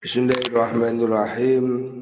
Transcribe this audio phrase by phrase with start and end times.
[0.00, 1.92] Bismillahirrahmanirrahim.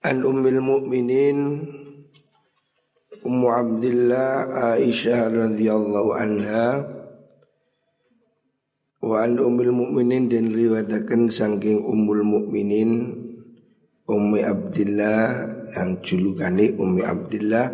[0.00, 1.60] An ummil mu'minin
[3.20, 6.88] Ummu Abdillah Aisyah radhiyallahu anha
[9.04, 13.12] Wa an ummil mu'minin dan riwayataken saking ummul mu'minin
[14.08, 17.68] Ummi Abdillah yang julukane Ummi Abdillah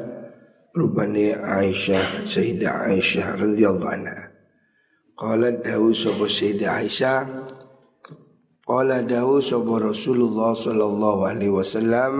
[0.74, 4.34] rupane Aisyah Sayyidah Aisyah radhiyallahu anha
[5.14, 7.18] Qala dawu sapa Sayyidah Aisyah
[8.64, 12.14] Qala dawu sapa Rasulullah sallallahu alaihi wasallam.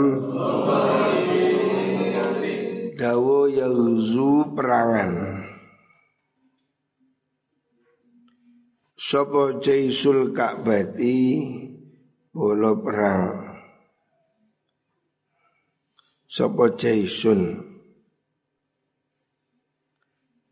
[3.01, 5.41] Dawu yaghzu perangan.
[8.93, 11.21] Sopo jaisul ka'bati
[12.29, 13.57] Bolo perang.
[16.29, 17.41] Sopo jaisun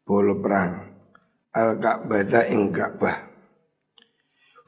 [0.09, 0.73] Bolo perang.
[1.53, 3.32] Al-Ka'bata ing Ka'bah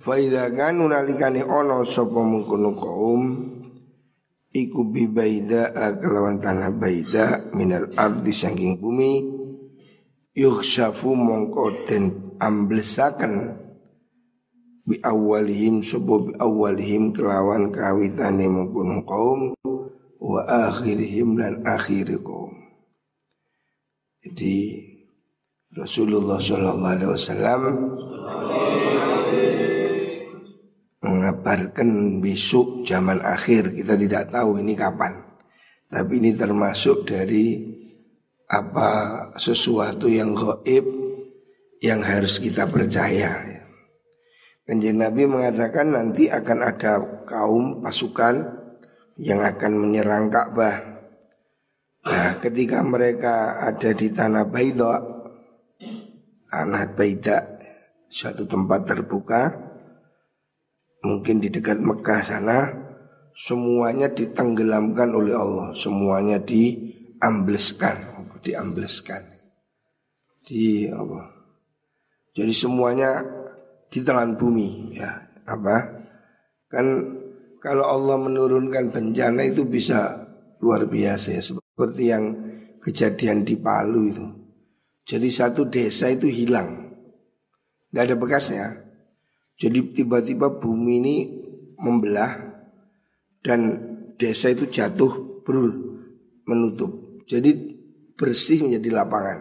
[0.05, 3.23] Faida kanu nalikane ono sapa mengkono kaum
[4.53, 9.25] iku bi baida kelawan tanah baida minal ardi saking bumi
[10.37, 13.57] yukhshafu mongko den amblesaken
[14.85, 19.57] bi awalihim sapa bi awalihim kelawan kawitane mengkono kaum
[20.21, 22.53] wa akhirihim lan akhir kaum.
[24.21, 24.85] Jadi
[25.73, 27.63] Rasulullah Shallallahu Alaihi Wasallam
[31.05, 35.21] mengabarkan besok zaman akhir kita tidak tahu ini kapan.
[35.93, 37.61] Tapi ini termasuk dari
[38.49, 38.89] apa
[39.37, 40.85] sesuatu yang gaib
[41.85, 43.37] yang harus kita percaya.
[44.65, 46.93] Kanjeng Nabi mengatakan nanti akan ada
[47.29, 48.65] kaum pasukan
[49.21, 50.77] yang akan menyerang Ka'bah.
[52.05, 55.05] Nah, ketika mereka ada di tanah Baida,
[56.49, 57.61] tanah Baida,
[58.09, 59.64] suatu tempat terbuka,
[61.05, 62.59] mungkin di dekat Mekah sana
[63.37, 68.01] semuanya ditenggelamkan oleh Allah, semuanya diambleskan,
[68.41, 69.23] diambleskan.
[70.45, 71.21] Di apa?
[72.35, 73.25] Jadi semuanya
[73.89, 75.11] ditelan bumi ya.
[75.45, 75.77] Apa?
[76.69, 76.87] Kan
[77.61, 80.29] kalau Allah menurunkan bencana itu bisa
[80.61, 82.25] luar biasa ya seperti yang
[82.85, 84.27] kejadian di Palu itu.
[85.05, 86.93] Jadi satu desa itu hilang.
[87.89, 88.84] Tidak ada bekasnya.
[89.55, 91.17] Jadi tiba-tiba bumi ini
[91.79, 92.35] membelah
[93.45, 93.61] dan
[94.19, 95.73] desa itu jatuh berul
[96.49, 97.23] menutup.
[97.29, 97.55] Jadi
[98.19, 99.39] bersih menjadi lapangan.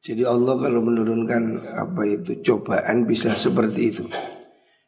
[0.00, 4.04] Jadi Allah kalau menurunkan apa itu cobaan bisa seperti itu.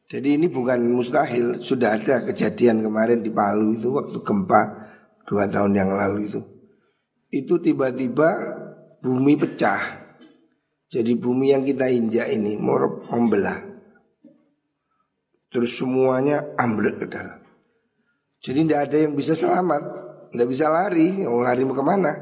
[0.08, 4.60] Jadi ini bukan mustahil, sudah ada kejadian kemarin di Palu itu waktu gempa
[5.24, 6.40] dua tahun yang lalu itu.
[7.32, 8.28] Itu tiba-tiba
[9.00, 9.80] bumi pecah.
[10.92, 13.71] Jadi bumi yang kita injak ini membelah.
[15.52, 17.44] Terus semuanya ambruk ke dalam.
[18.40, 19.82] Jadi tidak ada yang bisa selamat,
[20.32, 21.22] tidak bisa lari.
[21.28, 22.12] Mau lari mau ke mana?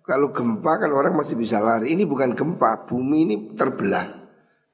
[0.00, 1.92] Kalau gempa kan orang masih bisa lari.
[1.92, 4.02] Ini bukan gempa, bumi ini terbelah.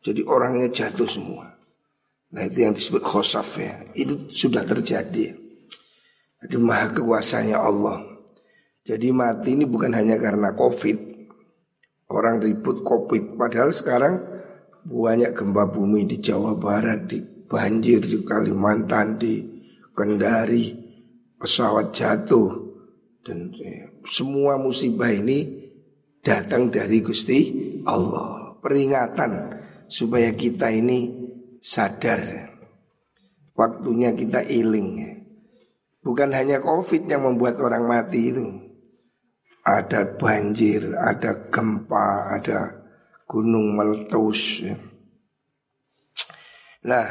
[0.01, 1.51] Jadi orangnya jatuh semua.
[2.33, 3.85] Nah itu yang disebut khosaf ya.
[3.93, 5.35] Itu sudah terjadi.
[6.47, 8.07] Jadi maha kekuasaannya Allah.
[8.87, 10.97] Jadi mati ini bukan hanya karena covid.
[12.07, 13.35] Orang ribut covid.
[13.35, 14.23] Padahal sekarang
[14.87, 19.43] banyak gempa bumi di Jawa Barat, di banjir di Kalimantan, di
[19.97, 20.77] Kendari,
[21.41, 22.53] pesawat jatuh
[23.27, 23.51] dan
[24.07, 25.67] semua musibah ini
[26.23, 27.39] datang dari Gusti
[27.87, 28.55] Allah.
[28.63, 31.11] Peringatan supaya kita ini
[31.63, 32.51] sadar
[33.57, 35.23] waktunya kita iling.
[36.07, 38.47] Bukan hanya Covid yang membuat orang mati itu.
[39.67, 42.87] Ada banjir, ada gempa, ada
[43.27, 44.63] gunung meletus.
[46.87, 47.07] Nah,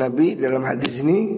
[0.00, 1.36] Nabi dalam hadis ini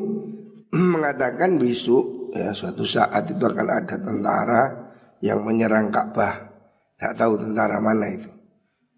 [0.94, 4.62] mengatakan besok ya suatu saat itu akan ada tentara
[5.18, 6.34] yang menyerang Ka'bah.
[6.94, 8.30] Tidak tahu tentara mana itu.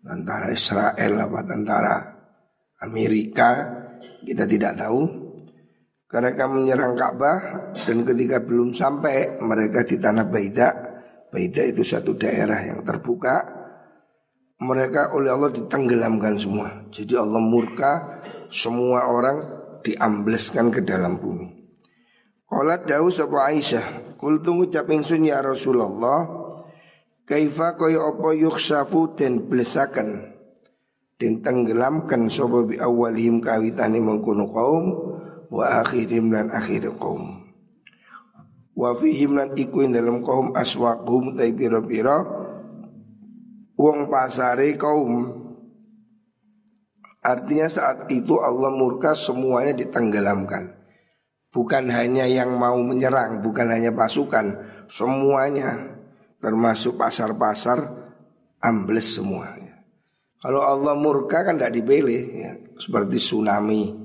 [0.05, 1.97] Tentara Israel apa tentara
[2.85, 3.51] Amerika
[4.29, 5.25] kita tidak tahu.
[6.15, 7.39] Mereka menyerang Ka'bah
[7.75, 10.71] dan ketika belum sampai mereka di tanah Baida.
[11.33, 13.43] Baida itu satu daerah yang terbuka.
[14.63, 16.87] Mereka oleh Allah ditenggelamkan semua.
[16.95, 18.14] Jadi Allah murka
[18.55, 19.43] semua orang
[19.83, 21.51] diambleskan ke dalam bumi.
[22.47, 26.23] Qalat dawu sapa Aisyah, kul tunggu caping sun ya Rasulullah,
[27.27, 30.31] kaifa kaya apa yuksafu den blesaken
[31.19, 34.87] den tenggelamkan sapa bi awalihim kawitane mengkono kaum
[35.51, 37.43] wa akhirim lan akhir kaum.
[38.75, 42.23] Wa fihim lan iku dalam kaum aswaqum tai pira-pira
[43.75, 45.44] wong pasare kaum
[47.25, 50.77] Artinya saat itu Allah murka semuanya ditenggelamkan.
[51.49, 54.61] Bukan hanya yang mau menyerang, bukan hanya pasukan,
[54.91, 55.97] semuanya
[56.43, 57.89] termasuk pasar-pasar
[58.61, 59.81] ambles semuanya.
[60.45, 62.53] Kalau Allah murka kan tidak dipilih ya.
[62.77, 64.05] Seperti tsunami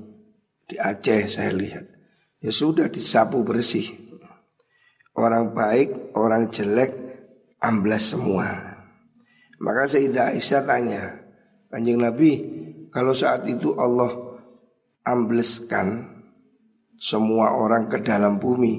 [0.70, 1.84] di Aceh saya lihat
[2.38, 3.90] Ya sudah disapu bersih
[5.18, 6.94] Orang baik, orang jelek
[7.58, 8.46] Amblas semua
[9.58, 11.02] Maka Sayyidah Aisyah tanya
[11.68, 12.59] Kanjeng Nabi
[12.90, 14.10] Kalau saat itu Allah
[15.06, 16.06] Ambleskan
[17.00, 18.74] Semua orang ke dalam bumi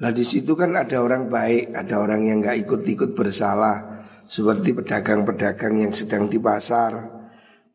[0.00, 5.76] Lah di situ kan ada orang baik Ada orang yang gak ikut-ikut bersalah Seperti pedagang-pedagang
[5.76, 7.20] yang sedang di pasar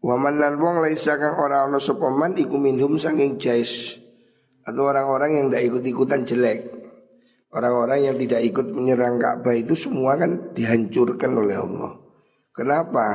[0.06, 3.98] Waman lan wong laisa kang ora ana sapa man iku minhum sanging jais
[4.62, 6.60] atau orang-orang yang tidak ikut-ikutan jelek.
[7.50, 11.98] Orang-orang yang tidak ikut menyerang Ka'bah itu semua kan dihancurkan oleh Allah.
[12.54, 13.06] Kenapa?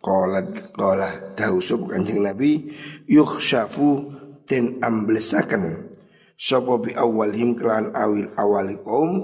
[0.00, 2.72] Qolat qolah dausub kanjeng Nabi
[3.04, 4.08] yukhshafu
[4.48, 5.92] den amblesaken.
[6.40, 9.20] Sapa bi awalhim kelan awil awali kaum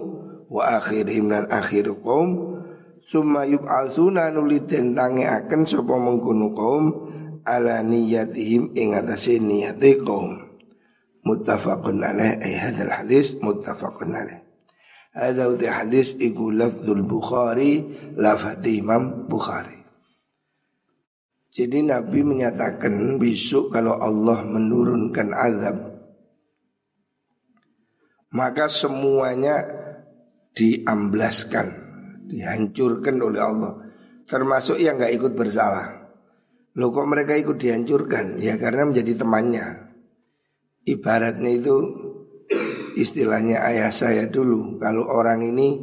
[0.52, 2.60] wa akhirhim lan akhir kaum
[3.00, 6.84] summa yub'atsuna nuli den tangeaken sapa mengkono kaum
[7.48, 10.44] ala niyatihim ing atase niyate kaum.
[11.24, 14.44] Muttafaqun alaih ay hadal hadis muttafaqun alaih
[15.10, 17.82] Ada hadis iku lafzul Bukhari
[18.14, 19.75] lafati Imam Bukhari
[21.56, 25.76] Jadi Nabi menyatakan besok kalau Allah menurunkan azab
[28.36, 29.64] Maka semuanya
[30.52, 31.88] diamblaskan
[32.26, 33.72] Dihancurkan oleh Allah.
[34.26, 36.10] Termasuk yang gak ikut bersalah.
[36.76, 38.42] Loh kok mereka ikut dihancurkan?
[38.42, 39.94] Ya karena menjadi temannya.
[40.82, 41.76] Ibaratnya itu
[42.98, 44.76] istilahnya ayah saya dulu.
[44.82, 45.78] Kalau orang ini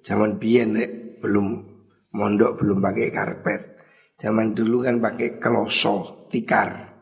[0.00, 0.80] zaman biyen
[1.20, 1.46] belum
[2.16, 3.72] mondok belum pakai karpet
[4.22, 6.94] Zaman dulu kan pakai keloso, tikar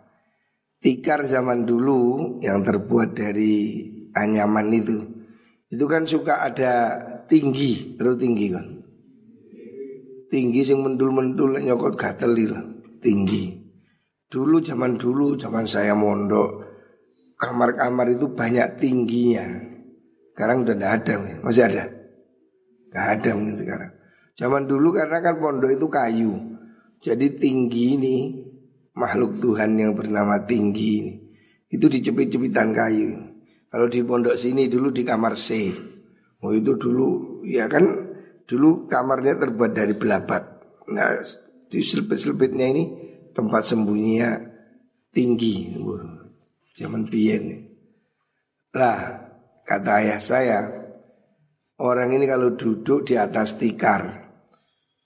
[0.81, 3.84] Tikar zaman dulu yang terbuat dari
[4.17, 5.05] anyaman itu
[5.69, 6.96] Itu kan suka ada
[7.28, 8.67] tinggi, terus tinggi kan
[10.32, 12.32] Tinggi sing mendul-mendul nyokot gatel
[13.05, 13.61] tinggi
[14.31, 16.70] Dulu zaman dulu, zaman saya mondok
[17.40, 19.49] kamar-kamar itu banyak tingginya.
[20.37, 21.84] Sekarang udah tidak ada, masih ada?
[22.93, 23.93] Gak ada mungkin sekarang.
[24.37, 26.32] Zaman dulu karena kan pondok itu kayu,
[27.00, 28.17] jadi tinggi ini
[28.97, 31.14] makhluk Tuhan yang bernama tinggi ini
[31.70, 33.11] itu dicepit-cepitan kayu.
[33.70, 35.70] Kalau di pondok sini dulu di kamar C,
[36.43, 37.87] oh itu dulu ya kan
[38.44, 40.43] dulu kamarnya terbuat dari belabat.
[40.91, 41.23] Nah
[41.70, 42.85] di selipit-selipitnya ini
[43.31, 44.31] tempat sembunyinya
[45.14, 45.70] tinggi.
[46.75, 47.70] Zaman biyen.
[48.75, 48.99] Lah,
[49.67, 50.61] kata ayah saya,
[51.82, 54.31] orang ini kalau duduk di atas tikar,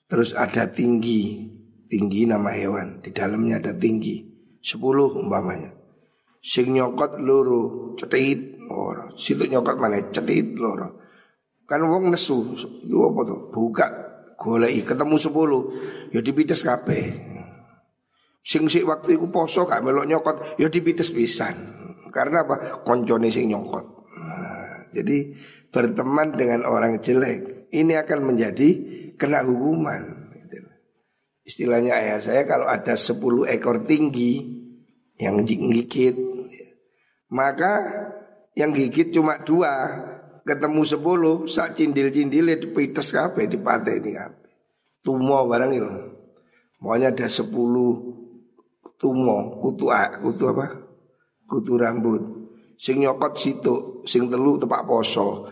[0.05, 1.49] terus ada tinggi,
[1.87, 4.25] tinggi nama hewan, di dalamnya ada tinggi,
[4.61, 5.73] sepuluh umpamanya.
[6.45, 9.09] Sing nyokot loro, cetit, ora.
[9.17, 11.01] Situ nyokot mana cetit loro.
[11.65, 12.53] Kan wong nesu,
[12.85, 13.41] itu apa tuh?
[13.49, 13.87] Buka
[14.37, 15.63] golek ketemu sepuluh,
[16.13, 17.33] ya dipites kabeh.
[18.45, 21.57] Sing sik waktu itu poso gak melok nyokot ya dipites pisan.
[22.13, 22.85] Karena apa?
[22.85, 24.05] Koncone sing nyokot.
[24.21, 25.33] Nah, jadi
[25.73, 28.69] berteman dengan orang jelek ini akan menjadi
[29.17, 30.24] kena hukuman.
[31.45, 33.21] Istilahnya ayah saya kalau ada 10
[33.53, 34.65] ekor tinggi
[35.21, 36.17] yang gigit
[37.31, 37.83] maka
[38.55, 39.91] yang gigit cuma dua
[40.47, 43.17] ketemu sepuluh sak cindil cindil itu pites
[43.51, 44.45] di pantai ini kape
[45.05, 45.91] tumo barang itu.
[46.81, 48.01] Maunya ada sepuluh
[48.97, 49.93] tumo kutu
[50.25, 50.67] kutu apa?
[51.45, 52.23] Kutu rambut.
[52.81, 55.47] Sing nyokot situ sing telu tepak poso.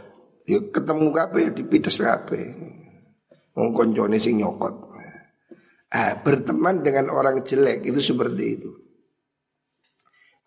[0.49, 2.41] Ya ketemu kape dipites kape
[3.53, 4.89] wong koncone sing nyokot
[5.93, 8.71] ah berteman dengan orang jelek itu seperti itu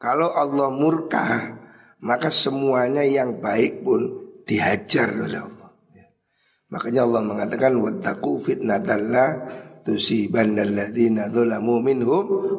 [0.02, 1.56] kalau Allah murka
[2.02, 4.02] maka semuanya yang baik pun
[4.44, 5.70] dihajar oleh Allah
[6.74, 9.30] makanya Allah mengatakan wattaqu fitnatallah
[9.86, 12.58] tusiban alladzina dzalamu minhum.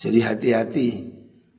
[0.00, 0.88] Jadi hati-hati.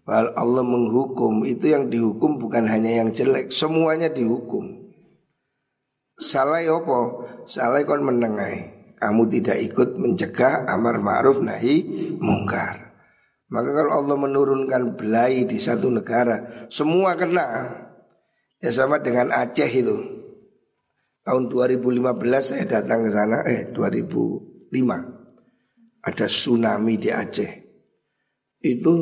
[0.10, 4.90] Kalau Allah menghukum itu yang dihukum bukan hanya yang jelek, semuanya dihukum.
[6.18, 7.30] Salah ya apa?
[7.46, 8.79] Salah kon menengai.
[9.00, 11.88] Kamu tidak ikut mencegah amar ma'ruf nahi
[12.20, 12.90] mungkar.
[13.50, 17.48] Maka kalau Allah menurunkan belai di satu negara, semua kena.
[18.60, 19.98] Ya sama dengan Aceh itu.
[21.24, 22.04] Tahun 2015
[22.44, 24.68] saya datang ke sana, eh 2005
[26.04, 27.52] ada tsunami di Aceh.
[28.60, 28.96] Itu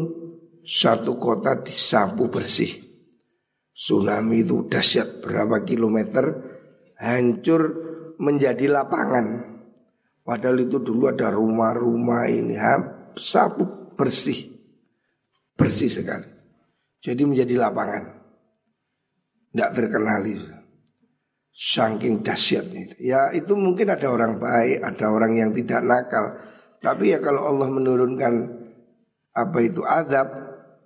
[0.62, 2.86] satu kota disapu bersih.
[3.74, 6.26] Tsunami itu dahsyat berapa kilometer
[6.98, 7.62] hancur
[8.18, 9.57] menjadi lapangan.
[10.28, 12.60] Padahal itu dulu ada rumah-rumah ini
[13.16, 14.52] sapu bersih,
[15.56, 16.28] bersih sekali.
[17.00, 18.04] Jadi menjadi lapangan,
[19.56, 20.36] tidak terkenali.
[21.58, 22.96] Saking dahsyatnya itu.
[23.08, 26.38] Ya itu mungkin ada orang baik, ada orang yang tidak nakal.
[26.84, 28.34] Tapi ya kalau Allah menurunkan
[29.32, 30.28] apa itu adab,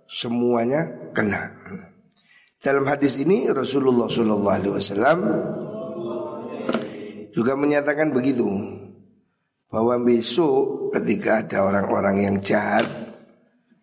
[0.05, 1.51] semuanya kena.
[2.61, 5.19] Dalam hadis ini Rasulullah Shallallahu Alaihi Wasallam
[7.33, 8.47] juga menyatakan begitu
[9.71, 12.83] bahwa besok ketika ada orang-orang yang jahat,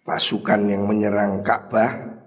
[0.04, 2.20] pasukan yang menyerang Ka'bah,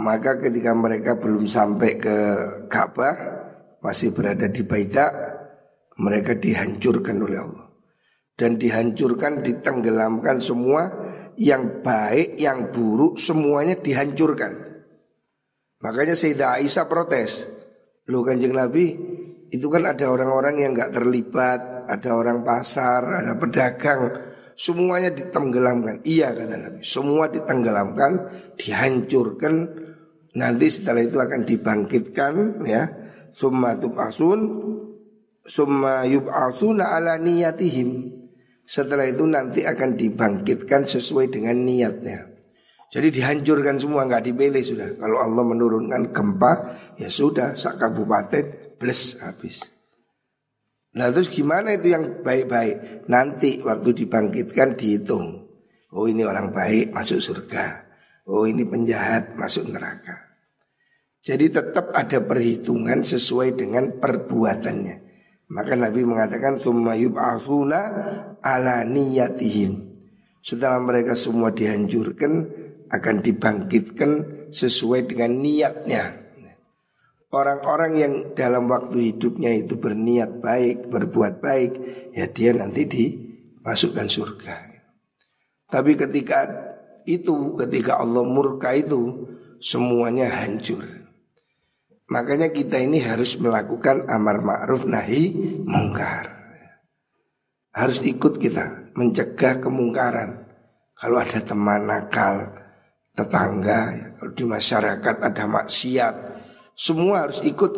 [0.00, 2.16] maka ketika mereka belum sampai ke
[2.72, 3.14] Ka'bah,
[3.84, 5.12] masih berada di Baita,
[6.00, 7.68] mereka dihancurkan oleh Allah.
[8.36, 10.92] Dan dihancurkan, ditenggelamkan semua
[11.40, 14.52] yang baik, yang buruk, semuanya dihancurkan.
[15.80, 17.48] Makanya Sayyidah Aisyah protes.
[18.08, 19.15] Lu kanjeng Nabi,
[19.50, 24.10] itu kan ada orang-orang yang nggak terlibat, ada orang pasar, ada pedagang,
[24.58, 26.02] semuanya ditenggelamkan.
[26.02, 28.12] Iya kata Nabi, semua ditenggelamkan,
[28.58, 29.54] dihancurkan.
[30.36, 32.34] Nanti setelah itu akan dibangkitkan
[32.66, 32.84] ya.
[33.36, 34.40] Summa tub'asun
[35.44, 38.08] Summa yub'asuna ala niyatihim
[38.64, 42.32] Setelah itu nanti akan dibangkitkan sesuai dengan niatnya
[42.88, 46.52] Jadi dihancurkan semua nggak dipilih sudah Kalau Allah menurunkan gempa
[46.96, 49.64] Ya sudah sak kabupaten plus habis.
[50.96, 53.04] Nah terus gimana itu yang baik-baik?
[53.12, 55.44] Nanti waktu dibangkitkan dihitung.
[55.92, 57.84] Oh ini orang baik masuk surga.
[58.26, 60.26] Oh ini penjahat masuk neraka.
[61.20, 64.96] Jadi tetap ada perhitungan sesuai dengan perbuatannya.
[65.46, 67.80] Maka Nabi mengatakan summa yub'atsuna
[68.42, 69.94] ala niyatihim.
[70.42, 72.46] Setelah mereka semua dihancurkan
[72.90, 74.10] akan dibangkitkan
[74.50, 76.25] sesuai dengan niatnya.
[77.36, 81.72] Orang-orang yang dalam waktu hidupnya itu berniat baik, berbuat baik,
[82.16, 84.56] ya dia nanti dimasukkan surga.
[85.68, 86.48] Tapi ketika
[87.04, 89.28] itu, ketika Allah murka itu,
[89.60, 90.80] semuanya hancur.
[92.08, 95.36] Makanya kita ini harus melakukan amar ma'ruf nahi
[95.68, 96.32] mungkar.
[97.76, 100.40] Harus ikut kita mencegah kemungkaran.
[100.96, 102.48] Kalau ada teman nakal,
[103.12, 106.14] tetangga, kalau di masyarakat ada maksiat,
[106.76, 107.72] semua harus ikut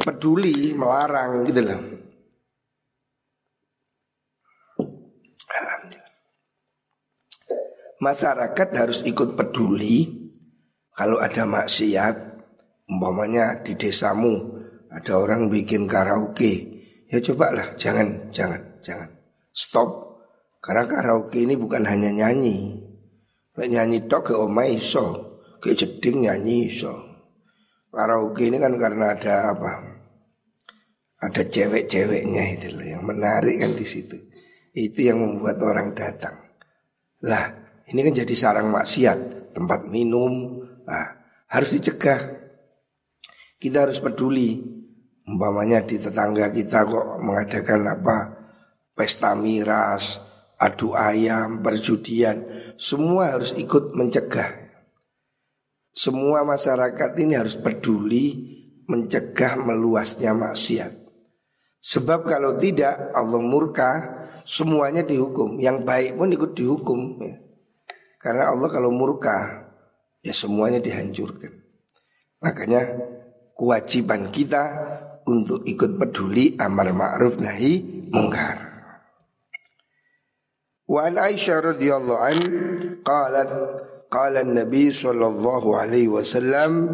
[0.00, 1.82] peduli melarang gitu loh.
[8.00, 10.08] Masyarakat harus ikut peduli
[10.96, 12.16] kalau ada maksiat,
[12.88, 14.56] umpamanya di desamu
[14.88, 16.80] ada orang bikin karaoke,
[17.12, 19.12] ya cobalah jangan jangan jangan
[19.52, 20.16] stop
[20.64, 22.80] karena karaoke ini bukan hanya nyanyi,
[23.60, 27.09] nyanyi tok ke omai so, ke jeding nyanyi so.
[27.90, 29.72] Karaoke ini kan karena ada apa?
[31.20, 34.16] Ada cewek-ceweknya itu loh yang menarik kan di situ.
[34.70, 36.38] Itu yang membuat orang datang.
[37.26, 37.44] Lah,
[37.90, 40.62] ini kan jadi sarang maksiat, tempat minum.
[40.86, 41.06] Nah,
[41.50, 42.40] harus dicegah.
[43.58, 44.78] Kita harus peduli.
[45.26, 48.18] Umpamanya di tetangga kita kok mengadakan apa?
[48.94, 50.22] Pesta miras,
[50.56, 52.46] adu ayam, perjudian.
[52.78, 54.59] Semua harus ikut mencegah.
[56.00, 58.56] Semua masyarakat ini harus peduli
[58.88, 60.96] mencegah meluasnya maksiat.
[61.76, 63.90] Sebab kalau tidak Allah murka
[64.48, 65.60] semuanya dihukum.
[65.60, 67.00] Yang baik pun ikut dihukum.
[67.20, 67.36] Ya.
[68.16, 69.68] Karena Allah kalau murka
[70.24, 71.52] ya semuanya dihancurkan.
[72.40, 72.80] Makanya
[73.52, 74.64] kewajiban kita
[75.28, 78.56] untuk ikut peduli amar ma'ruf nahi mungkar.
[80.88, 82.36] Wa Aisyah radhiyallahu an
[83.04, 83.50] qalat
[84.10, 86.90] Qala Nabi sallallahu alaihi wasallam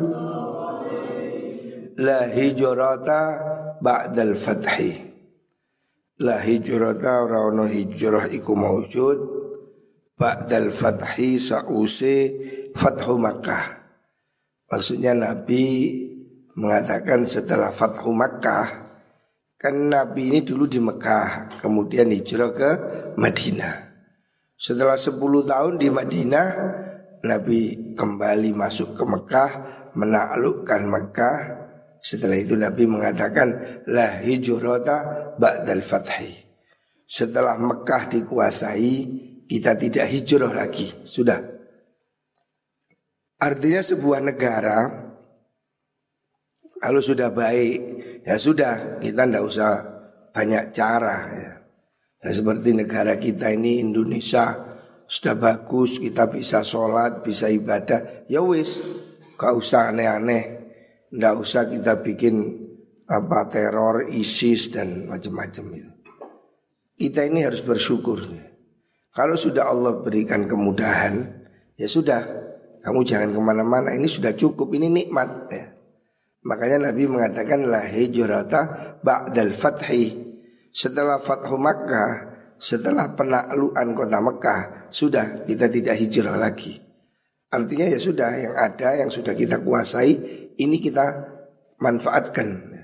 [1.96, 3.20] La hijrata
[3.80, 4.92] ba'dal fathi
[6.20, 9.18] La hijrata ora hijrah iku maujud
[10.12, 12.16] ba'dal fathi sa'use
[12.76, 13.64] fathu Makkah.
[14.68, 15.64] Maksudnya Nabi
[16.52, 18.84] mengatakan setelah fathu Makkah
[19.56, 22.70] Kan Nabi ini dulu di Mekah Kemudian hijrah ke
[23.16, 23.88] Madinah.
[24.52, 25.16] Setelah 10
[25.48, 26.48] tahun di Madinah
[27.24, 29.50] Nabi kembali masuk ke Mekah,
[29.96, 31.38] menaklukkan Mekah.
[32.02, 36.32] Setelah itu Nabi mengatakan la hijrata ba'dal fathi.
[37.06, 38.94] Setelah Mekah dikuasai,
[39.46, 40.90] kita tidak hijrah lagi.
[41.06, 41.38] Sudah.
[43.36, 45.06] Artinya sebuah negara
[46.76, 47.78] kalau sudah baik,
[48.22, 49.72] ya sudah, kita tidak usah
[50.30, 51.52] banyak cara ya.
[52.20, 54.75] ya seperti negara kita ini Indonesia
[55.06, 58.82] sudah bagus kita bisa sholat bisa ibadah ya wis
[59.38, 60.44] gak usah aneh-aneh
[61.14, 62.66] ndak usah kita bikin
[63.06, 65.92] apa teror ISIS dan macam-macam itu
[66.96, 68.18] kita ini harus bersyukur
[69.16, 71.24] Kalau sudah Allah berikan kemudahan,
[71.80, 72.20] ya sudah,
[72.84, 73.96] kamu jangan ke mana-mana.
[73.96, 75.48] Ini sudah cukup, ini nikmat.
[75.48, 75.72] Ya.
[76.44, 80.20] Makanya Nabi mengatakan la hijrata ba'dal fathi.
[80.68, 86.80] Setelah fathu Makkah, setelah penaklukan kota Mekah, sudah kita tidak hijrah lagi.
[87.52, 90.12] Artinya ya sudah yang ada yang sudah kita kuasai
[90.58, 91.06] ini kita
[91.78, 92.74] manfaatkan.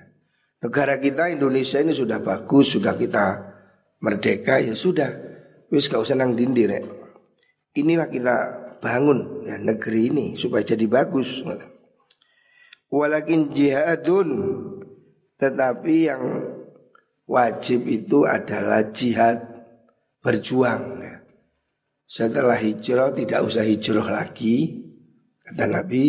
[0.63, 3.51] Negara kita Indonesia ini sudah bagus, sudah kita
[3.99, 5.33] merdeka ya sudah
[5.73, 6.69] Wis gak usah nang dindir.
[7.73, 8.37] Inilah kita
[8.85, 11.41] bangun ya, negeri ini supaya jadi bagus.
[12.93, 14.29] Walakin jihadun
[15.41, 16.23] tetapi yang
[17.25, 19.52] wajib itu adalah jihad
[20.23, 21.17] berjuang ya.
[22.07, 24.85] Setelah hijrah tidak usah hijrah lagi
[25.43, 26.05] kata Nabi,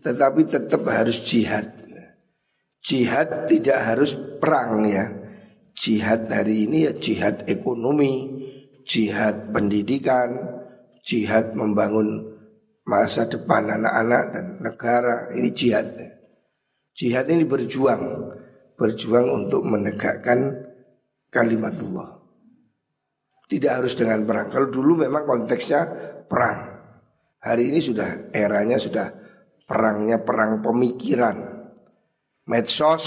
[0.00, 1.76] tetapi tetap harus jihad.
[2.80, 5.04] Jihad tidak harus perang ya.
[5.76, 8.26] Jihad hari ini ya jihad ekonomi,
[8.88, 10.32] jihad pendidikan,
[11.04, 12.24] jihad membangun
[12.88, 15.16] masa depan anak-anak dan negara.
[15.36, 15.92] Ini jihad.
[16.96, 18.32] Jihad ini berjuang,
[18.76, 20.56] berjuang untuk menegakkan
[21.28, 22.19] kalimat Allah.
[23.50, 24.46] Tidak harus dengan perang.
[24.54, 25.82] Kalau dulu memang konteksnya
[26.30, 26.70] perang.
[27.42, 29.10] Hari ini sudah eranya sudah
[29.66, 31.36] perangnya perang pemikiran.
[32.46, 33.06] Medsos,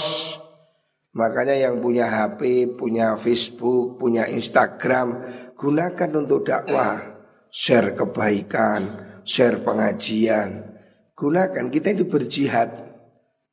[1.16, 5.24] makanya yang punya HP, punya Facebook, punya Instagram,
[5.56, 7.00] gunakan untuk dakwah,
[7.48, 8.80] share kebaikan,
[9.24, 10.76] share pengajian.
[11.16, 12.68] Gunakan kita ini berjihad,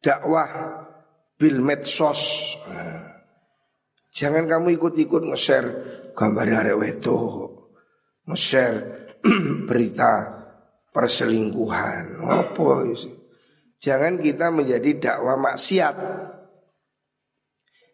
[0.03, 0.50] dakwah
[1.39, 2.55] bil medsos.
[4.12, 5.69] Jangan kamu ikut-ikut nge-share
[6.13, 7.17] gambar arek wedo,
[8.27, 8.77] nge-share
[9.69, 10.27] berita
[10.91, 12.23] perselingkuhan.
[12.25, 13.09] Apa itu?
[13.81, 15.95] Jangan kita menjadi dakwah maksiat.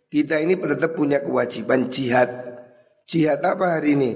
[0.07, 2.47] Kita ini tetap punya kewajiban jihad
[3.07, 4.11] Jihad apa hari ini?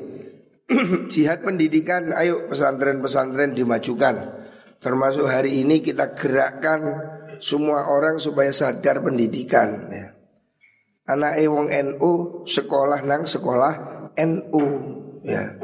[1.12, 4.44] Jihad pendidikan, ayo pesantren-pesantren dimajukan.
[4.84, 7.00] Termasuk hari ini kita gerakkan
[7.40, 9.88] semua orang supaya sadar pendidikan.
[9.88, 10.12] Ya.
[11.10, 12.12] Anak ewong NU
[12.46, 13.74] sekolah nang sekolah
[14.18, 14.64] NU.
[15.26, 15.58] Ya.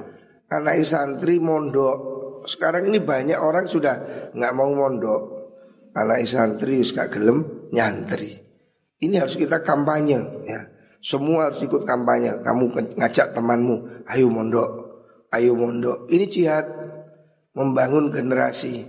[0.49, 2.17] Anak santri mondok.
[2.47, 3.95] Sekarang ini banyak orang sudah
[4.33, 5.21] nggak mau mondok.
[5.97, 8.37] Anak santri gak gelem nyantri.
[8.97, 10.45] Ini harus kita kampanye.
[10.45, 10.77] Ya.
[11.01, 12.41] Semua harus ikut kampanye.
[12.41, 14.69] Kamu ngajak temanmu, ayo mondok,
[15.31, 16.09] ayo mondok.
[16.09, 16.65] Ini jihad
[17.53, 18.85] membangun generasi.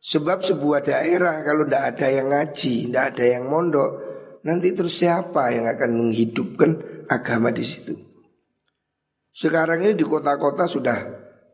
[0.00, 3.90] Sebab sebuah daerah kalau tidak ada yang ngaji, tidak ada yang mondok,
[4.46, 6.70] nanti terus siapa yang akan menghidupkan
[7.08, 7.94] agama di situ?
[9.30, 10.98] Sekarang ini di kota-kota sudah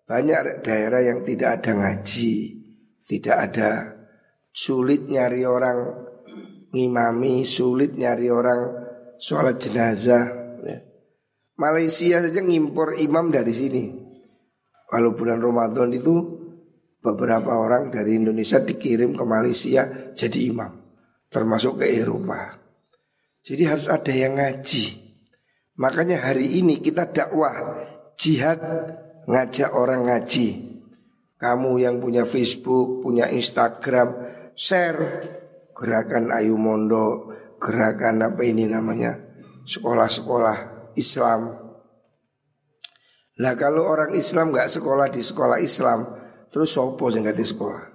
[0.07, 2.35] banyak daerah yang tidak ada ngaji,
[3.07, 3.71] tidak ada
[4.55, 5.93] sulit nyari orang
[6.73, 8.61] ngimami, sulit nyari orang
[9.21, 10.25] sholat jenazah.
[10.65, 10.79] Ya.
[11.61, 13.85] Malaysia saja ngimpor imam dari sini.
[14.87, 16.15] Kalau bulan Ramadan itu
[17.03, 20.75] beberapa orang dari Indonesia dikirim ke Malaysia jadi imam,
[21.31, 22.66] termasuk ke Eropa.
[23.47, 25.07] Jadi harus ada yang ngaji.
[25.79, 27.55] Makanya hari ini kita dakwah
[28.19, 28.59] jihad
[29.31, 30.75] ngajak orang ngaji.
[31.39, 34.19] Kamu yang punya Facebook, punya Instagram,
[34.59, 34.99] share
[35.77, 37.31] gerakan Ayu Mondo,
[37.63, 39.15] gerakan apa ini namanya
[39.69, 41.55] sekolah-sekolah Islam.
[43.37, 46.09] Lah kalau orang Islam nggak sekolah di sekolah Islam,
[46.49, 47.95] terus sopo yang di sekolah?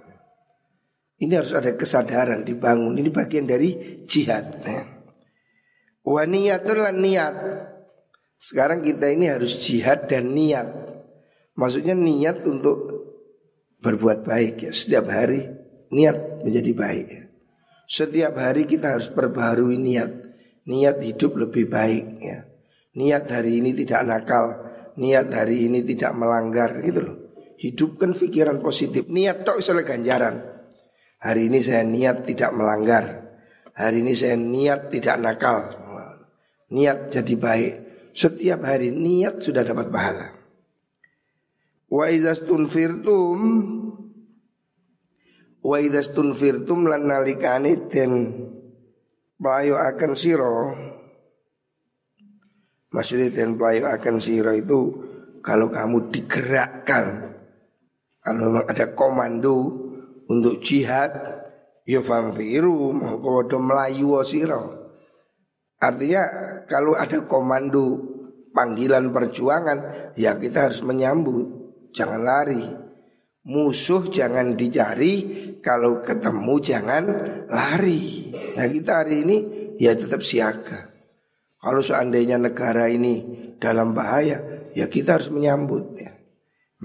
[1.18, 2.94] Ini harus ada kesadaran dibangun.
[2.94, 4.62] Ini bagian dari jihad.
[4.62, 4.91] Ya.
[6.02, 7.34] Waniyatul niat.
[8.34, 10.66] Sekarang kita ini harus jihad dan niat.
[11.54, 12.78] Maksudnya niat untuk
[13.78, 14.72] berbuat baik ya.
[14.74, 15.46] Setiap hari
[15.94, 17.24] niat menjadi baik ya.
[17.86, 20.10] Setiap hari kita harus perbaharui niat.
[20.66, 22.50] Niat hidup lebih baik ya.
[22.98, 27.16] Niat hari ini tidak nakal Niat hari ini tidak melanggar gitu loh.
[27.56, 29.08] Hidupkan pikiran positif.
[29.08, 30.36] Niat tok oleh ganjaran.
[31.22, 33.04] Hari ini saya niat tidak melanggar.
[33.72, 35.58] Hari ini saya niat tidak nakal
[36.72, 37.72] Niat jadi baik.
[38.16, 40.42] Setiap hari niat sudah dapat pahala.
[41.92, 43.38] Wa izastunfirtum
[45.62, 48.12] Wa idastun firtum lan nalikani den
[49.38, 50.74] pelayu akan siro
[52.90, 54.80] Maksudnya den pelayu akan siro itu
[55.44, 57.36] Kalau kamu digerakkan
[58.24, 59.54] Kalau ada komando
[60.26, 61.12] untuk jihad
[61.86, 64.81] Ya fanfiru Mengkodo melayu siro
[65.82, 66.22] Artinya
[66.70, 67.98] kalau ada komando
[68.54, 69.78] panggilan perjuangan
[70.14, 71.50] Ya kita harus menyambut
[71.90, 72.62] Jangan lari
[73.42, 75.26] Musuh jangan dicari,
[75.58, 77.04] kalau ketemu jangan
[77.50, 78.30] lari.
[78.54, 79.36] Nah kita hari ini
[79.82, 80.94] ya tetap siaga.
[81.58, 83.26] Kalau seandainya negara ini
[83.58, 86.14] dalam bahaya, ya kita harus menyambut ya.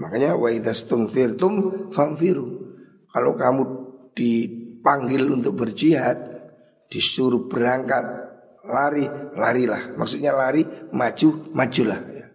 [0.02, 1.54] Makanya wa idastumfirtum
[1.94, 2.46] fanfiru.
[3.06, 3.62] Kalau kamu
[4.18, 6.18] dipanggil untuk berjihad,
[6.90, 8.27] disuruh berangkat,
[8.66, 9.94] lari, larilah.
[9.94, 12.00] Maksudnya lari, maju, majulah.
[12.10, 12.26] Ya.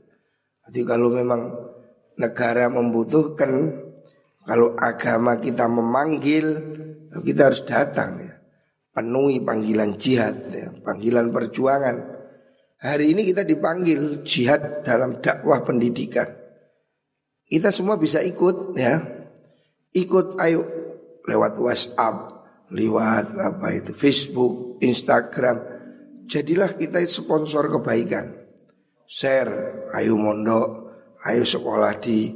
[0.70, 1.52] Jadi kalau memang
[2.18, 3.52] negara membutuhkan,
[4.44, 6.46] kalau agama kita memanggil,
[7.24, 8.34] kita harus datang ya.
[8.94, 10.70] Penuhi panggilan jihad, ya.
[10.86, 12.14] panggilan perjuangan.
[12.84, 16.28] Hari ini kita dipanggil jihad dalam dakwah pendidikan.
[17.48, 19.00] Kita semua bisa ikut ya.
[19.94, 20.62] Ikut ayo
[21.24, 22.16] lewat WhatsApp,
[22.74, 25.73] lewat apa itu Facebook, Instagram.
[26.28, 28.34] Jadilah kita sponsor kebaikan.
[29.04, 30.90] Share, ayo mondok,
[31.28, 32.32] ayo sekolah di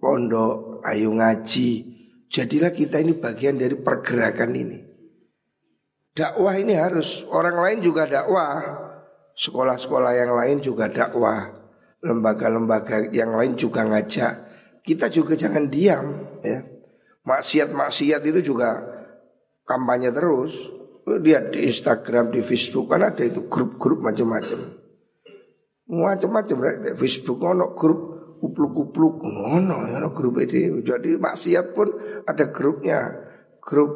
[0.00, 1.70] pondok, ayo ngaji.
[2.30, 4.78] Jadilah kita ini bagian dari pergerakan ini.
[6.14, 8.62] Dakwah ini harus orang lain juga dakwah.
[9.34, 11.60] Sekolah-sekolah yang lain juga dakwah
[12.00, 14.34] lembaga-lembaga yang lain juga ngajak.
[14.80, 16.06] Kita juga jangan diam
[16.40, 16.64] ya.
[17.24, 18.80] Maksiat-maksiat itu juga
[19.68, 20.79] kampanye terus.
[21.18, 24.60] Lihat di Instagram, di Facebook kan ada itu grup-grup macam-macam.
[25.90, 28.00] Macam-macam di Facebook ono grup
[28.38, 30.78] kupluk-kupluk ngono ono grup itu.
[30.86, 31.88] Jadi maksiat pun
[32.22, 33.26] ada grupnya.
[33.60, 33.92] Grup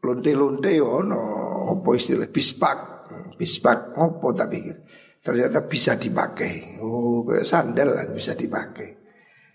[0.00, 1.22] lonte-lonte ono
[1.76, 2.78] apa istilah bispak.
[3.38, 4.76] Bispak apa tak pikir
[5.22, 6.78] ternyata bisa dipakai.
[6.80, 8.96] Oh, kayak sandal kan bisa dipakai.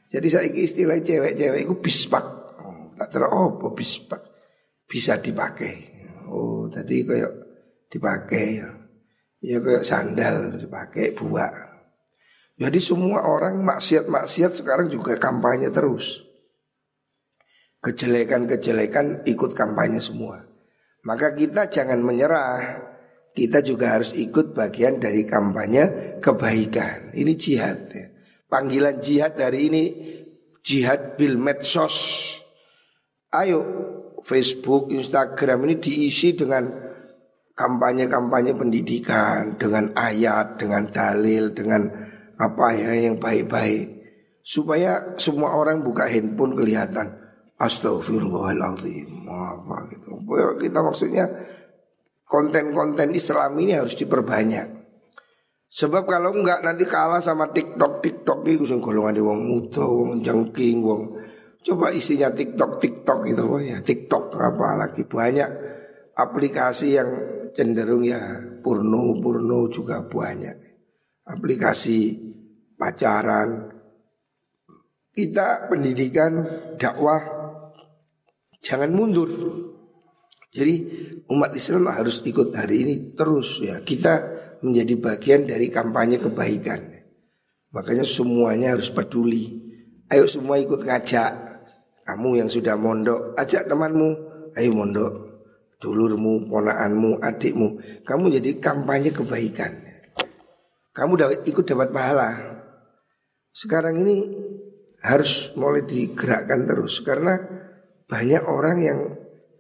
[0.06, 2.26] Jadi saya istilah cewek-cewek itu bispak.
[2.62, 4.22] Oh, tak terus oh, bispak
[4.86, 5.93] bisa dipakai.
[6.34, 7.34] Oh, tadi kayak
[7.94, 8.70] dipakai ya.
[9.44, 11.54] Ya kayak sandal dipakai buat.
[12.58, 16.26] Jadi semua orang maksiat-maksiat sekarang juga kampanye terus.
[17.84, 20.42] Kejelekan-kejelekan ikut kampanye semua.
[21.04, 22.80] Maka kita jangan menyerah
[23.34, 27.12] kita juga harus ikut bagian dari kampanye kebaikan.
[27.12, 27.90] Ini jihad.
[27.92, 28.08] Ya.
[28.48, 29.84] Panggilan jihad hari ini
[30.62, 32.40] jihad bil medsos.
[33.34, 33.66] Ayo
[34.24, 36.64] Facebook, Instagram ini diisi dengan
[37.54, 41.92] kampanye-kampanye pendidikan, dengan ayat, dengan dalil, dengan
[42.40, 44.02] apa ya yang baik-baik.
[44.44, 47.16] Supaya semua orang buka handphone kelihatan
[47.56, 50.20] Astagfirullahaladzim Apa gitu
[50.60, 51.32] Kita maksudnya
[52.28, 54.84] konten-konten Islam ini harus diperbanyak.
[55.74, 61.23] Sebab kalau enggak nanti kalah sama TikTok TikTok itu golongan wong muda, wong jengking, wong
[61.64, 65.50] coba isinya TikTok TikTok itu oh ya TikTok apa lagi banyak
[66.14, 67.10] aplikasi yang
[67.56, 68.20] cenderung ya
[68.60, 70.56] purno purno juga banyak
[71.26, 72.20] aplikasi
[72.76, 73.72] pacaran
[75.16, 76.44] kita pendidikan
[76.76, 77.24] dakwah
[78.60, 79.30] jangan mundur
[80.54, 80.74] jadi
[81.34, 83.82] umat Islam harus ikut hari ini terus ya.
[83.82, 84.22] Kita
[84.62, 86.94] menjadi bagian dari kampanye kebaikan.
[87.74, 89.66] Makanya semuanya harus peduli.
[90.14, 91.53] Ayo semua ikut ngajak.
[92.04, 94.10] Kamu yang sudah mondok, ajak temanmu,
[94.60, 95.14] ayo mondok.
[95.80, 97.68] Dulurmu, ponaanmu, adikmu.
[98.08, 99.72] Kamu jadi kampanye kebaikan.
[100.96, 102.32] Kamu dapat ikut dapat pahala.
[103.52, 104.32] Sekarang ini
[105.04, 107.36] harus mulai digerakkan terus karena
[108.08, 109.00] banyak orang yang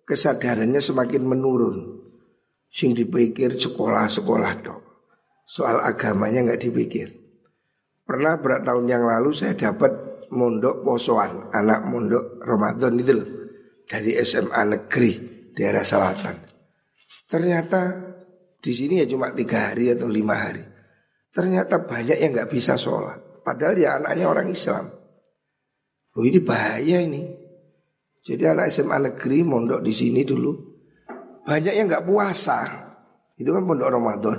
[0.08, 2.06] kesadarannya semakin menurun.
[2.71, 4.82] Sing dipikir sekolah-sekolah dok.
[5.43, 7.08] Soal agamanya nggak dipikir.
[8.03, 13.28] Pernah berat tahun yang lalu saya dapat mondok posoan, anak mondok Ramadan itu loh.
[13.86, 15.12] Dari SMA negeri
[15.54, 16.36] daerah selatan.
[17.30, 17.82] Ternyata
[18.58, 20.63] di sini ya cuma tiga hari atau lima hari.
[21.30, 23.46] Ternyata banyak yang nggak bisa sholat.
[23.46, 24.86] Padahal ya anaknya orang Islam.
[26.13, 27.24] Loh ini bahaya ini.
[28.24, 30.74] Jadi anak SMA negeri mondok di sini dulu
[31.43, 32.60] banyak yang nggak puasa.
[33.36, 34.38] Itu kan pondok Ramadan.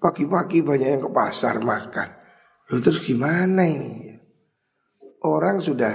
[0.00, 2.08] Pagi-pagi banyak yang ke pasar makan.
[2.72, 4.07] Lalu terus gimana ini?
[5.28, 5.92] Orang sudah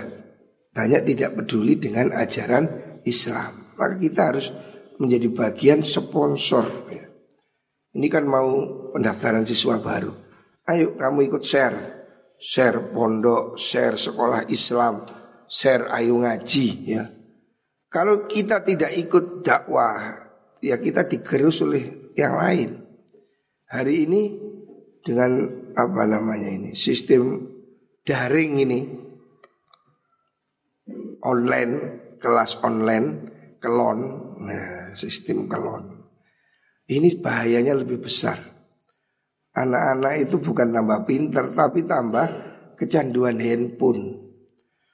[0.74, 3.74] banyak tidak peduli dengan ajaran Islam.
[3.78, 4.54] Maka kita harus
[5.02, 6.66] menjadi bagian sponsor.
[7.94, 8.50] Ini kan mau
[8.94, 10.14] pendaftaran siswa baru.
[10.66, 11.78] Ayo kamu ikut share.
[12.44, 15.08] Share pondok, share sekolah Islam,
[15.48, 17.08] share ayu ngaji ya.
[17.88, 20.12] Kalau kita tidak ikut dakwah,
[20.60, 22.84] ya kita digerus oleh yang lain.
[23.70, 24.22] Hari ini
[25.00, 27.48] dengan apa namanya ini sistem
[28.04, 28.80] daring ini
[31.24, 31.74] online
[32.20, 33.08] kelas online
[33.60, 34.00] kelon
[34.44, 36.08] nah, sistem kelon
[36.92, 38.40] ini bahayanya lebih besar
[39.56, 42.28] anak-anak itu bukan tambah pinter tapi tambah
[42.76, 44.24] kecanduan handphone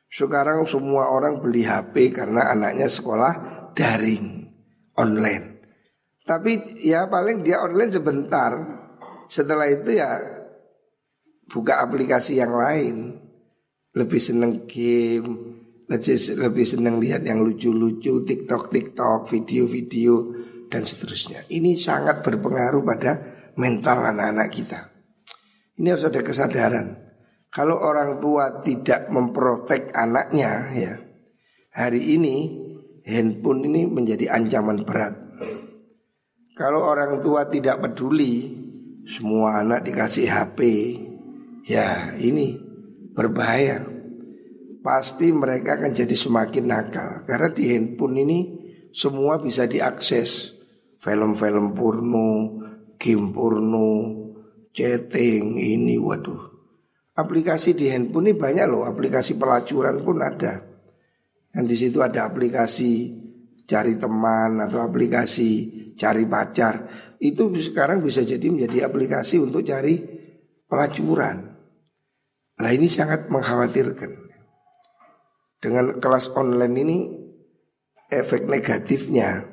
[0.10, 3.34] sekarang semua orang beli HP karena anaknya sekolah
[3.78, 4.42] daring,
[4.98, 5.62] online.
[6.26, 8.52] Tapi ya paling dia online sebentar.
[9.30, 10.18] Setelah itu ya
[11.46, 13.22] buka aplikasi yang lain,
[13.94, 20.14] lebih seneng game, lebih lebih seneng lihat yang lucu-lucu, TikTok, TikTok, video-video
[20.70, 21.50] dan seterusnya.
[21.50, 23.12] Ini sangat berpengaruh pada
[23.58, 24.80] mental anak-anak kita.
[25.82, 26.88] Ini harus ada kesadaran.
[27.50, 30.94] Kalau orang tua tidak memprotek anaknya ya,
[31.74, 32.36] hari ini
[33.10, 35.18] handphone ini menjadi ancaman berat.
[36.54, 38.54] Kalau orang tua tidak peduli,
[39.10, 40.60] semua anak dikasih HP,
[41.66, 42.62] ya ini
[43.18, 43.99] berbahaya.
[44.90, 48.40] Pasti mereka akan jadi semakin nakal karena di handphone ini
[48.90, 50.58] semua bisa diakses.
[50.98, 52.58] Film-film porno,
[52.98, 54.18] game porno,
[54.74, 56.42] chatting ini waduh.
[57.22, 60.58] Aplikasi di handphone ini banyak loh, aplikasi pelacuran pun ada.
[61.54, 63.14] Dan di situ ada aplikasi
[63.70, 65.50] cari teman atau aplikasi
[66.02, 66.90] cari pacar.
[67.22, 70.02] Itu sekarang bisa jadi menjadi aplikasi untuk cari
[70.66, 71.46] pelacuran.
[72.58, 74.29] Nah ini sangat mengkhawatirkan.
[75.60, 77.04] Dengan kelas online ini
[78.08, 79.44] efek negatifnya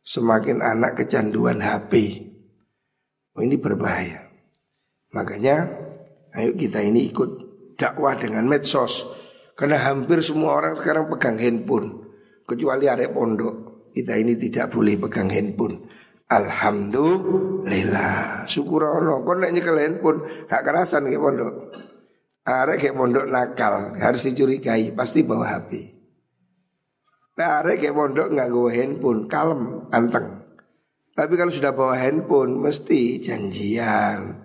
[0.00, 2.24] semakin anak kecanduan HP.
[3.34, 4.24] Oh, ini berbahaya.
[5.12, 5.68] Makanya
[6.34, 7.30] ayo kita ini ikut
[7.76, 9.04] dakwah dengan medsos.
[9.54, 12.02] Karena hampir semua orang sekarang pegang handphone.
[12.48, 13.54] Kecuali arek pondok.
[13.94, 15.86] Kita ini tidak boleh pegang handphone.
[16.26, 18.50] Alhamdulillah.
[18.50, 19.22] Syukur Allah.
[19.22, 20.18] Kau nek nyekel handphone
[20.50, 21.70] gak kerasan ke pondok.
[22.44, 25.96] Arek ke pondok nakal harus dicurigai pasti bawa HP.
[27.40, 30.44] Nah, arek ke pondok nggak bawa handphone kalem anteng.
[31.16, 34.44] Tapi kalau sudah bawa handphone mesti janjian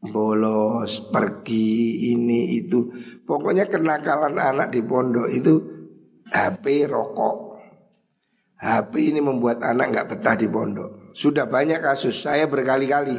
[0.00, 2.88] bolos, pergi, ini itu.
[3.22, 5.54] Pokoknya kenakalan anak di pondok itu
[6.32, 7.62] HP rokok.
[8.60, 11.14] HP ini membuat anak nggak betah di pondok.
[11.14, 12.26] Sudah banyak kasus.
[12.26, 13.16] Saya berkali-kali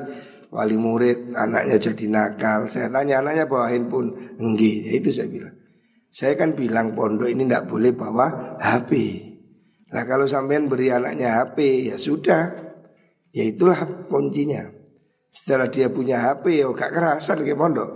[0.51, 2.67] wali murid anaknya jadi nakal.
[2.67, 4.77] Saya tanya anaknya bawa handphone, enggak.
[4.85, 5.55] Ya itu saya bilang.
[6.11, 8.91] Saya kan bilang pondok ini tidak boleh bawa HP.
[9.95, 12.51] Nah kalau sampean beri anaknya HP ya sudah,
[13.31, 13.79] ya itulah
[14.11, 14.67] kuncinya.
[15.31, 17.91] Setelah dia punya HP ya gak kerasan ke pondok.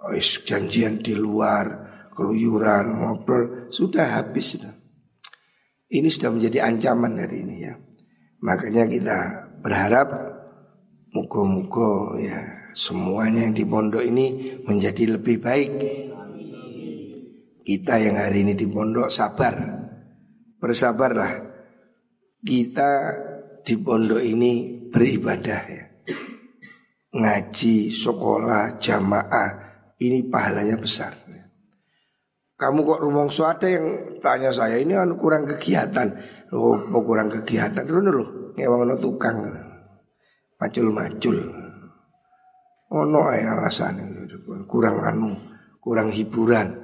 [0.00, 1.66] Oh, janjian di luar,
[2.14, 4.72] keluyuran, ngobrol, sudah habis sudah.
[5.90, 7.74] Ini sudah menjadi ancaman dari ini ya.
[8.46, 9.18] Makanya kita
[9.60, 10.08] berharap
[11.10, 12.38] muka-muka ya
[12.74, 15.72] semuanya yang di pondok ini menjadi lebih baik.
[17.60, 19.54] Kita yang hari ini di pondok sabar,
[20.58, 21.32] bersabarlah.
[22.40, 22.90] Kita
[23.62, 25.84] di pondok ini beribadah ya
[27.10, 29.48] ngaji, sekolah, jamaah
[29.98, 31.12] ini pahalanya besar.
[32.60, 36.12] Kamu kok rumongso ada yang tanya saya ini anu kurang kegiatan.
[36.52, 38.24] Oh, kurang kegiatan dulu dulu.
[38.60, 39.69] Ngewang tukang.
[40.60, 41.38] Macul-macul.
[42.90, 43.96] Ono ae alasan
[44.68, 45.32] kurang anu,
[45.80, 46.74] kurang hiburan.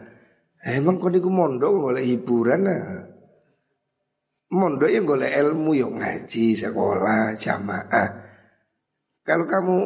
[0.64, 3.04] Emang kau niku mondok boleh hiburan nah.
[4.46, 8.08] Mondok yang boleh ilmu yang ngaji, sekolah, jamaah.
[9.26, 9.78] Kalau kamu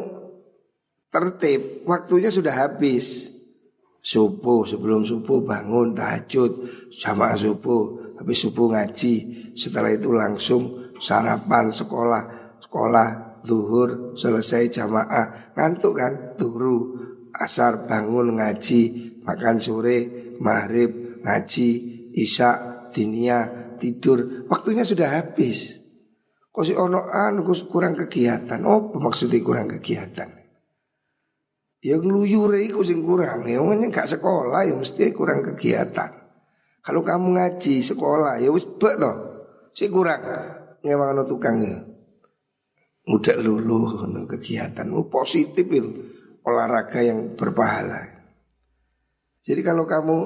[1.09, 3.33] tertib, waktunya sudah habis.
[4.01, 9.13] Subuh, sebelum subuh bangun tahajud, jamaah subuh, habis subuh ngaji,
[9.53, 12.21] setelah itu langsung sarapan sekolah,
[12.65, 16.97] sekolah zuhur selesai jamaah, ngantuk kan, turu,
[17.35, 18.81] asar bangun ngaji,
[19.25, 19.97] makan sore,
[20.41, 21.69] maghrib ngaji,
[22.15, 25.81] isya, dinia, tidur, waktunya sudah habis.
[26.51, 28.59] Kok si ono anu kurang kegiatan?
[28.67, 30.41] Oh, maksudnya kurang kegiatan?
[31.81, 33.47] Ya ngeluyure iku sing kurang.
[33.49, 36.11] Ya wong gak sekolah ya mesti kurang kegiatan.
[36.81, 39.15] Kalau kamu ngaji sekolah ya wis bek toh.
[39.73, 40.21] Si kurang
[40.85, 41.90] ngewang tukangnya.
[43.09, 43.97] Mudah lulu
[44.29, 45.89] kegiatan oh, positif itu
[46.45, 48.05] olahraga yang berpahala.
[49.41, 50.17] Jadi kalau kamu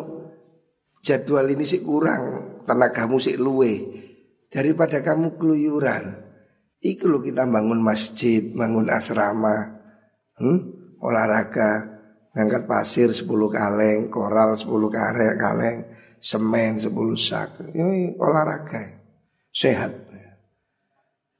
[0.99, 3.79] jadwal ini sih kurang, tenagamu sih luwe
[4.51, 6.23] daripada kamu keluyuran.
[6.83, 9.79] Iku lo kita bangun masjid, bangun asrama.
[10.35, 10.85] Hmm?
[11.05, 12.01] olahraga
[12.35, 15.77] ngangkat pasir 10 kaleng, koral 10 karek kaleng,
[16.19, 17.63] semen 10 sak.
[17.71, 19.05] Ini olahraga.
[19.55, 20.04] Sehat.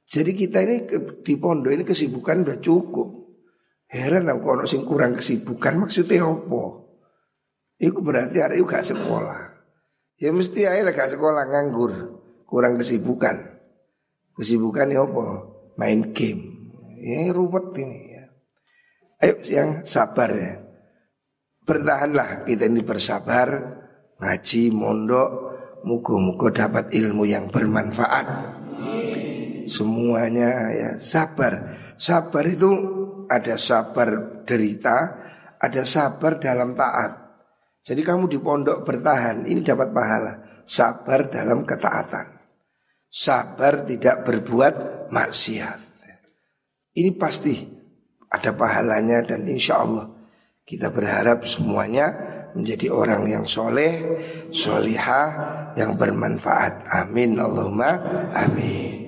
[0.06, 0.86] Jadi kita ini
[1.26, 3.26] di pondok ini kesibukan udah cukup.
[3.90, 6.62] Heran aku kalau sing kurang kesibukan maksudnya apa?
[7.82, 9.42] Itu berarti hari itu gak sekolah.
[10.16, 11.92] Ya mesti aja gak sekolah nganggur,
[12.46, 13.34] kurang kesibukan.
[14.38, 15.26] Kesibukan ya apa?
[15.74, 16.54] Main game.
[17.02, 18.14] Ya ruwet ini.
[19.16, 20.60] Ayo yang sabar ya.
[21.66, 23.48] Bertahanlah kita ini bersabar,
[24.22, 25.30] ngaji, mondok,
[25.82, 28.65] mugo-mugo dapat ilmu yang bermanfaat.
[29.68, 31.76] Semuanya ya sabar.
[31.98, 32.70] Sabar itu
[33.26, 34.96] ada sabar derita,
[35.58, 37.12] ada sabar dalam taat.
[37.86, 40.32] Jadi kamu di pondok bertahan, ini dapat pahala.
[40.66, 42.26] Sabar dalam ketaatan.
[43.06, 44.74] Sabar tidak berbuat
[45.14, 45.78] maksiat.
[46.96, 47.54] Ini pasti
[48.26, 50.16] ada pahalanya dan insya Allah
[50.66, 52.10] kita berharap semuanya
[52.58, 54.02] menjadi orang yang soleh,
[54.50, 55.28] solihah,
[55.78, 56.90] yang bermanfaat.
[56.90, 58.02] Amin Allahumma
[58.34, 59.05] amin.